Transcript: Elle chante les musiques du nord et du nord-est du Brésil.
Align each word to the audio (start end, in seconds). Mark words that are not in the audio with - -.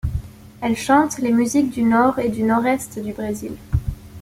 Elle 0.61 0.75
chante 0.77 1.19
les 1.19 1.31
musiques 1.31 1.69
du 1.69 1.83
nord 1.83 2.17
et 2.17 2.29
du 2.29 2.41
nord-est 2.41 2.97
du 2.97 3.13
Brésil. 3.13 3.55